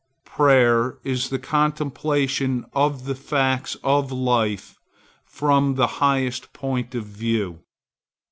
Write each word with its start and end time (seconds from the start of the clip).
Prayer 0.25 0.97
is 1.03 1.29
the 1.29 1.37
contemplation 1.37 2.65
of 2.73 3.05
the 3.05 3.13
facts 3.13 3.77
of 3.83 4.11
life 4.11 4.79
from 5.25 5.75
the 5.75 5.85
highest 6.01 6.51
point 6.53 6.95
of 6.95 7.05
view. 7.05 7.59